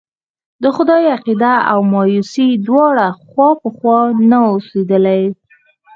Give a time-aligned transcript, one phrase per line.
[0.63, 5.21] د خدای عقيده او مايوسي دواړه خوا په خوا نه اوسېدلی.